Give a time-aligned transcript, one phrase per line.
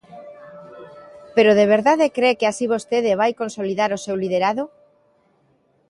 [1.35, 4.63] Pero ¿de verdade cre que así vostede vai consolidar o seu liderado?